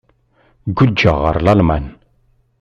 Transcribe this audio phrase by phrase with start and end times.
[0.75, 1.85] Guǧǧeɣ ɣer Lalman.